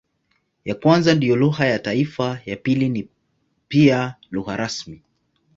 Ya 0.65 0.75
kwanza 0.75 1.13
ndiyo 1.15 1.35
lugha 1.35 1.65
ya 1.67 1.79
taifa, 1.79 2.39
ya 2.45 2.55
pili 2.55 2.89
ni 2.89 3.07
pia 3.67 4.15
lugha 4.31 4.57
rasmi. 4.57 5.01